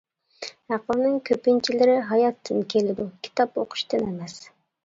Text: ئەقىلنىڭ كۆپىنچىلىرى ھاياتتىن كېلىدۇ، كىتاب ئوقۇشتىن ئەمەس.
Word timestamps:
ئەقىلنىڭ 0.75 1.19
كۆپىنچىلىرى 1.29 1.97
ھاياتتىن 2.13 2.65
كېلىدۇ، 2.75 3.07
كىتاب 3.29 3.61
ئوقۇشتىن 3.65 4.09
ئەمەس. 4.09 4.39